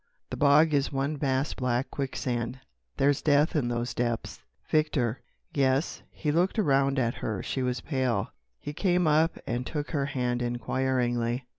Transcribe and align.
The 0.31 0.35
bog 0.35 0.73
is 0.73 0.91
one 0.91 1.15
vast 1.15 1.57
black 1.57 1.91
quicksand. 1.91 2.59
There's 2.97 3.21
death 3.21 3.55
in 3.55 3.67
those 3.67 3.93
depths." 3.93 4.41
"Victor." 4.67 5.19
"Yes?" 5.53 6.01
He 6.09 6.31
looked 6.31 6.57
around 6.57 6.97
at 6.97 7.13
her. 7.13 7.43
She 7.43 7.61
was 7.61 7.81
pale. 7.81 8.31
He 8.59 8.73
came 8.73 9.05
up 9.05 9.37
and 9.45 9.63
took 9.63 9.91
her 9.91 10.07
hand 10.07 10.41
inquiringly. 10.41 11.45